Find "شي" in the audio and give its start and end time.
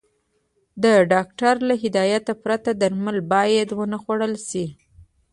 4.49-4.65